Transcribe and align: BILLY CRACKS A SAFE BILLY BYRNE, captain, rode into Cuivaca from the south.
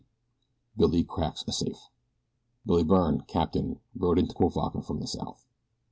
BILLY 0.77 1.03
CRACKS 1.03 1.43
A 1.47 1.51
SAFE 1.51 1.89
BILLY 2.65 2.83
BYRNE, 2.85 3.21
captain, 3.27 3.79
rode 3.95 4.17
into 4.17 4.33
Cuivaca 4.33 4.81
from 4.83 4.99
the 4.99 5.05
south. 5.05 5.45